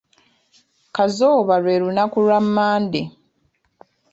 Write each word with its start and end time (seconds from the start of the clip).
"Kazooba 0.95 1.55
lwe 1.63 1.75
lunaku 1.83 2.17
lwa 2.25 2.39
""Monday""." 2.55 3.05